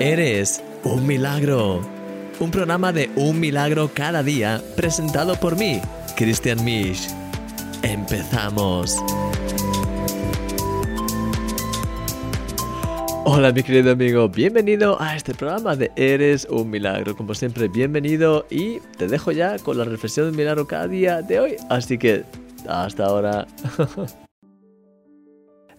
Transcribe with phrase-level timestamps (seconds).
[0.00, 1.82] Eres un milagro.
[2.38, 5.78] Un programa de un milagro cada día presentado por mí,
[6.16, 7.06] Christian Misch.
[7.82, 8.96] Empezamos.
[13.26, 17.14] Hola mi querido amigo, bienvenido a este programa de Eres un milagro.
[17.14, 21.40] Como siempre, bienvenido y te dejo ya con la reflexión del milagro cada día de
[21.40, 21.56] hoy.
[21.68, 22.24] Así que,
[22.66, 23.46] hasta ahora.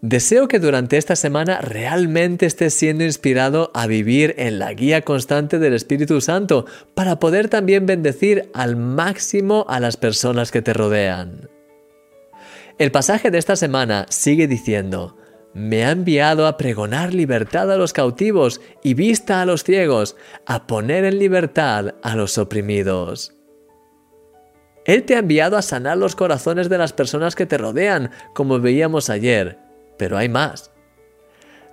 [0.01, 5.59] Deseo que durante esta semana realmente estés siendo inspirado a vivir en la guía constante
[5.59, 6.65] del Espíritu Santo
[6.95, 11.49] para poder también bendecir al máximo a las personas que te rodean.
[12.79, 15.17] El pasaje de esta semana sigue diciendo,
[15.53, 20.15] me ha enviado a pregonar libertad a los cautivos y vista a los ciegos,
[20.47, 23.35] a poner en libertad a los oprimidos.
[24.85, 28.59] Él te ha enviado a sanar los corazones de las personas que te rodean, como
[28.59, 29.60] veíamos ayer,
[30.01, 30.71] pero hay más.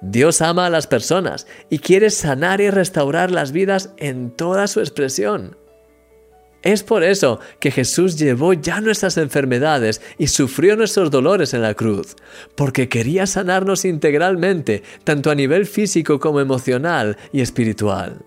[0.03, 4.81] Dios ama a las personas y quiere sanar y restaurar las vidas en toda su
[4.81, 5.57] expresión.
[6.61, 11.73] Es por eso que Jesús llevó ya nuestras enfermedades y sufrió nuestros dolores en la
[11.73, 12.17] cruz,
[12.55, 18.27] porque quería sanarnos integralmente, tanto a nivel físico como emocional y espiritual.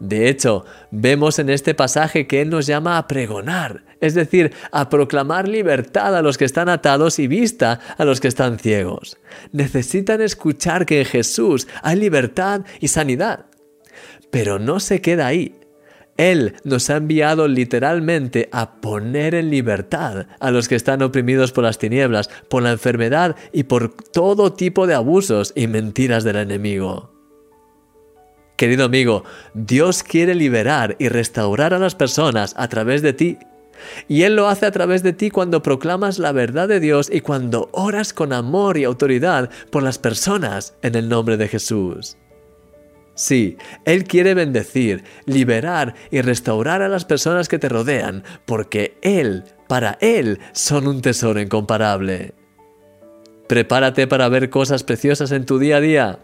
[0.00, 4.88] De hecho, vemos en este pasaje que Él nos llama a pregonar, es decir, a
[4.88, 9.18] proclamar libertad a los que están atados y vista a los que están ciegos.
[9.52, 13.46] Necesitan escuchar que en Jesús hay libertad y sanidad.
[14.30, 15.54] Pero no se queda ahí.
[16.16, 21.64] Él nos ha enviado literalmente a poner en libertad a los que están oprimidos por
[21.64, 27.17] las tinieblas, por la enfermedad y por todo tipo de abusos y mentiras del enemigo.
[28.58, 29.22] Querido amigo,
[29.54, 33.38] Dios quiere liberar y restaurar a las personas a través de ti.
[34.08, 37.20] Y Él lo hace a través de ti cuando proclamas la verdad de Dios y
[37.20, 42.16] cuando oras con amor y autoridad por las personas en el nombre de Jesús.
[43.14, 49.44] Sí, Él quiere bendecir, liberar y restaurar a las personas que te rodean, porque Él,
[49.68, 52.34] para Él, son un tesoro incomparable.
[53.46, 56.18] Prepárate para ver cosas preciosas en tu día a día.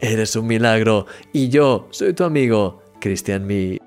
[0.00, 3.80] Eres un milagro y yo soy tu amigo, Christian Me.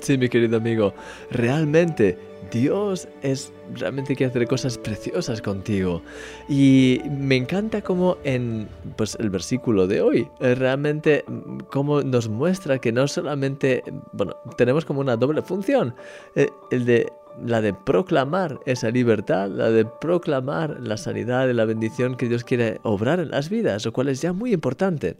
[0.00, 0.94] Sí, mi querido amigo,
[1.30, 2.18] realmente
[2.50, 6.02] Dios es realmente quiere hacer cosas preciosas contigo.
[6.48, 11.24] Y me encanta cómo en pues, el versículo de hoy, eh, realmente
[11.70, 15.94] cómo nos muestra que no solamente, bueno, tenemos como una doble función,
[16.34, 17.12] eh, el de
[17.44, 22.44] la de proclamar esa libertad, la de proclamar la sanidad y la bendición que Dios
[22.44, 25.18] quiere obrar en las vidas, lo cual es ya muy importante.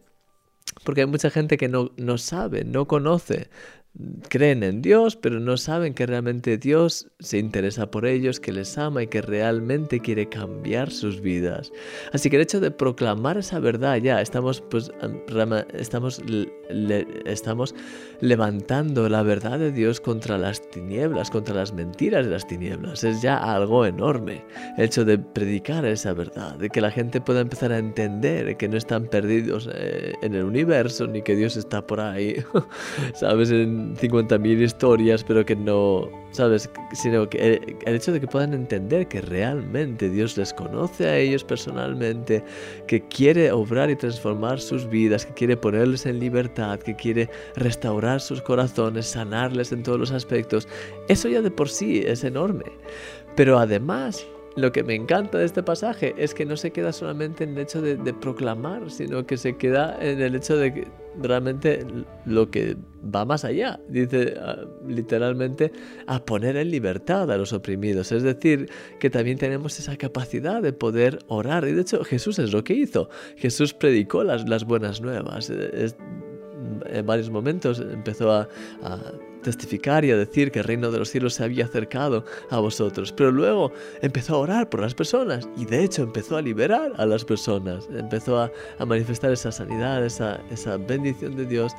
[0.84, 3.48] Porque hay mucha gente que no, no sabe, no conoce
[4.28, 8.76] creen en Dios, pero no saben que realmente Dios se interesa por ellos, que les
[8.76, 11.72] ama y que realmente quiere cambiar sus vidas.
[12.12, 14.90] Así que el hecho de proclamar esa verdad ya, estamos, pues,
[15.74, 16.22] estamos,
[17.24, 17.74] estamos
[18.20, 23.04] levantando la verdad de Dios contra las tinieblas, contra las mentiras de las tinieblas.
[23.04, 24.44] Es ya algo enorme.
[24.76, 28.68] El hecho de predicar esa verdad, de que la gente pueda empezar a entender que
[28.68, 32.36] no están perdidos eh, en el universo, ni que Dios está por ahí,
[33.14, 33.50] ¿sabes?
[33.94, 36.68] 50.000 historias, pero que no, ¿sabes?
[36.92, 41.44] Sino que el, hecho de que puedan entender que realmente Dios les conoce a ellos
[41.44, 42.42] personalmente,
[42.86, 48.20] que quiere obrar y transformar sus vidas, que quiere ponerles en libertad, que quiere restaurar
[48.20, 50.68] sus corazones, sanarles en todos los aspectos,
[51.08, 52.64] eso ya de por sí es enorme.
[53.36, 57.44] Pero además, lo que me encanta de este pasaje es que no se queda solamente
[57.44, 60.88] en el hecho de, proclamar, sino que se queda en el hecho de que
[61.20, 61.86] realmente
[62.24, 62.76] lo que
[63.14, 63.78] va más allá.
[63.88, 65.72] Dice ah, literalmente
[66.06, 68.12] a poner en libertad a los oprimidos.
[68.12, 71.68] Es decir, que también tenemos esa capacidad de poder orar.
[71.68, 73.10] Y de hecho Jesús es lo que hizo.
[73.36, 75.50] Jesús predicó las, las buenas nuevas.
[75.50, 78.48] en varios momentos empezó a
[79.46, 83.12] testificar y a decir que el reino de los cielos se había acercado a vosotros.
[83.12, 87.06] Pero luego empezó a orar por las personas y de hecho empezó a liberar a
[87.06, 88.50] las personas, empezó a,
[88.84, 90.40] manifestar esa sanidad, esa,
[90.88, 91.72] bendición de Dios.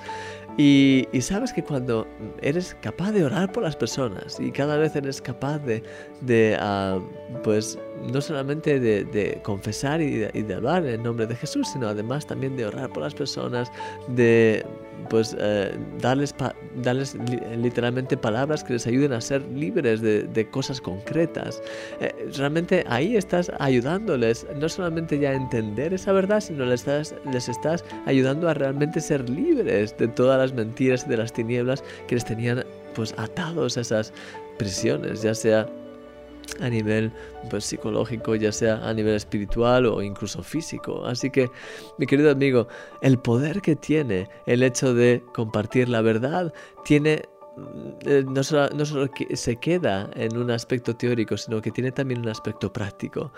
[0.57, 2.07] Y, sabes que cuando
[2.41, 6.99] eres capaz de orar por las personas y cada vez eres capaz de, ah,
[7.43, 7.77] pues
[8.13, 12.25] no solamente de, confesar y de, y de, hablar en nombre de Jesús, sino además
[12.25, 13.69] también de orar por las personas,
[14.07, 14.65] de
[15.09, 16.35] pues eh, darles,
[16.83, 17.15] darles
[17.57, 21.61] literalmente palabras que les ayuden a ser libres de, cosas concretas.
[21.99, 27.15] Eh, realmente ahí estás ayudándoles no solamente ya a entender esa verdad, sino les estás,
[27.31, 31.83] les estás ayudando a realmente ser libres de todas las mentiras y de las tinieblas
[32.07, 32.63] que les tenían
[32.95, 34.13] pues atados a esas
[34.57, 35.67] prisiones, ya sea
[36.59, 37.11] a nivel
[37.49, 41.05] pues, psicológico, ya sea a nivel espiritual o incluso físico.
[41.05, 41.49] Así que,
[41.97, 42.67] mi querido amigo,
[43.01, 46.53] el poder que tiene el hecho de compartir la verdad
[46.83, 47.23] tiene
[48.25, 52.29] no solo, no solo se queda en un aspecto teórico, sino que tiene también un
[52.29, 53.31] aspecto práctico.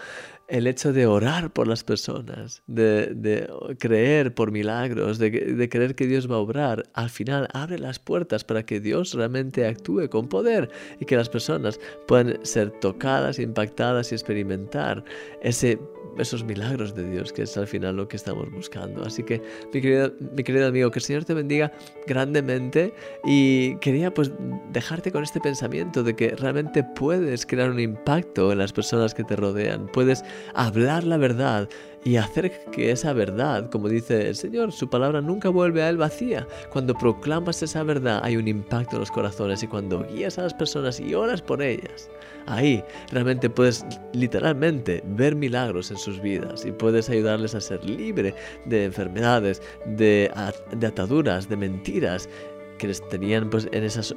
[0.47, 3.47] El hecho de orar por las personas, de,
[3.79, 7.99] creer por milagros, de, de, creer que Dios va a obrar, al final abre las
[7.99, 10.69] puertas para que Dios realmente actúe con poder
[10.99, 15.03] y que las personas puedan ser tocadas, impactadas y experimentar
[15.41, 15.79] ese
[16.17, 19.03] esos milagros de Dios, que es al final lo que estamos buscando.
[19.03, 19.41] Así que,
[19.73, 21.71] mi querido, mi querido amigo, que el Señor te bendiga
[22.07, 22.93] grandemente
[23.25, 24.31] y quería pues
[24.71, 29.23] dejarte con este pensamiento de que realmente puedes crear un impacto en las personas que
[29.23, 30.23] te rodean, puedes
[30.53, 31.69] hablar la verdad
[32.03, 35.97] y hacer que esa verdad, como dice el Señor, su palabra nunca vuelve a él
[35.97, 36.47] vacía.
[36.71, 40.53] Cuando proclamas esa verdad hay un impacto en los corazones y cuando guías a las
[40.53, 42.09] personas y oras por ellas,
[42.47, 48.33] ahí realmente puedes literalmente ver milagros en sus vidas y puedes ayudarles a ser libre
[48.65, 50.31] de enfermedades, de,
[50.71, 52.29] de ataduras, de mentiras
[52.77, 54.15] que les tenían pues en esas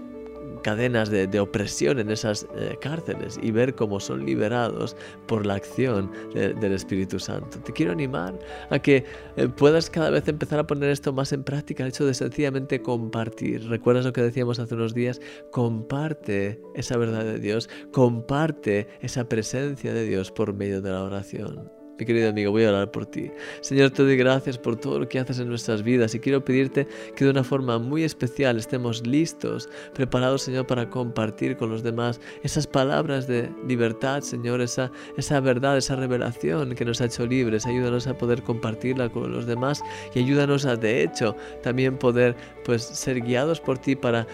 [0.62, 6.10] cadenas de, opresión en esas eh, cárceles y ver cómo son liberados por la acción
[6.34, 7.58] del Espíritu Santo.
[7.60, 8.38] Te quiero animar
[8.70, 9.04] a que
[9.36, 12.80] eh, puedas cada vez empezar a poner esto más en práctica, el hecho de sencillamente
[12.80, 13.68] compartir.
[13.68, 15.20] ¿Recuerdas lo que decíamos hace unos días?
[15.50, 21.81] Comparte esa verdad de Dios, comparte esa presencia de Dios por medio de la oración.
[21.98, 23.30] Mi querido amigo, voy a orar por ti.
[23.60, 26.86] Señor, te doy gracias por todo lo que haces en nuestras vidas y quiero pedirte
[27.14, 32.20] que de una forma muy especial estemos listos, preparados, Señor, para compartir con los demás
[32.42, 37.66] esas palabras de libertad, Señor, esa, esa verdad, esa revelación que nos ha hecho libres.
[37.66, 39.82] Ayúdanos a poder compartirla con los demás
[40.14, 42.34] y ayúdanos a, de hecho, también poder
[42.64, 44.26] pues, ser guiados por ti para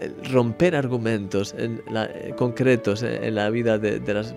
[0.00, 4.34] eh, romper argumentos en eh, concretos en la vida de, de las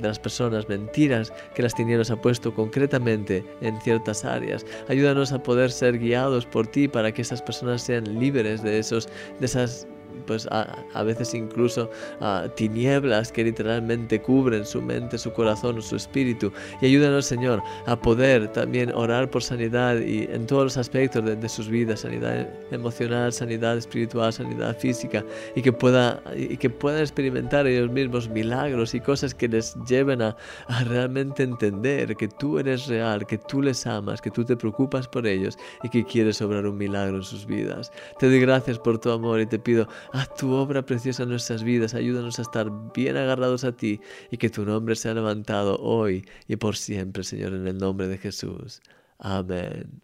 [0.00, 4.64] de las personas, mentiras que las tinieblas ha puesto concretamente en ciertas áreas.
[4.88, 9.08] Ayúdanos a poder ser guiados por ti para que esas personas sean libres de esos
[9.38, 9.86] de esas
[10.26, 11.90] pues a, veces incluso
[12.20, 16.52] a tinieblas que literalmente cubren su mente, su corazón, su espíritu.
[16.80, 21.48] Y ayúdanos, Señor, a poder también orar por sanidad y en todos los aspectos de,
[21.48, 25.24] sus vidas, sanidad emocional, sanidad espiritual, sanidad física,
[25.56, 30.22] y que, pueda, y que puedan experimentar ellos mismos milagros y cosas que les lleven
[30.22, 30.36] a,
[30.68, 35.08] a realmente entender que tú eres real, que tú les amas, que tú te preocupas
[35.08, 37.92] por ellos y que quieres obrar un milagro en sus vidas.
[38.18, 41.62] Te doy gracias por tu amor y te pido Haz tu obra preciosa en nuestras
[41.62, 44.00] vidas, ayúdanos a estar bien agarrados a ti
[44.30, 48.18] y que tu nombre sea levantado hoy y por siempre, Señor, en el nombre de
[48.18, 48.80] Jesús.
[49.18, 50.00] Amén.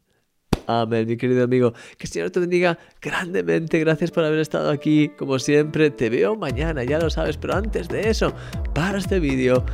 [0.67, 1.73] Amén, mi querido amigo.
[1.97, 3.79] Que el Señor te bendiga grandemente.
[3.79, 5.11] Gracias por haber estado aquí.
[5.17, 7.37] Como siempre, te veo mañana, ya lo sabes.
[7.37, 8.35] Pero antes de eso,
[8.75, 9.65] para este vídeo,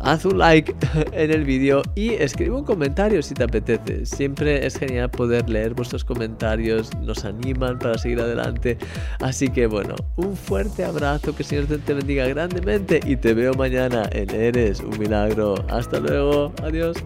[0.00, 0.74] haz un like
[1.12, 4.06] en el vídeo y escribe un comentario si te apetece.
[4.06, 8.78] Siempre es genial poder leer vuestros comentarios, nos animan para seguir adelante.
[9.20, 13.54] Así que bueno, un fuerte abrazo, que el Señor te bendiga grandemente y te veo
[13.54, 15.54] mañana en Eres un Milagro.
[15.68, 16.96] Hasta luego, adiós.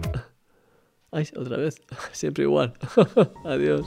[1.11, 1.81] Ay, otra vez,
[2.11, 2.73] siempre igual.
[3.45, 3.85] adiós.